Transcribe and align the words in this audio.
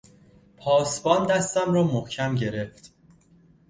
پاسبان 0.57 1.27
دستم 1.27 1.73
را 1.73 1.83
محکم 1.83 2.35
گرفت. 2.35 2.93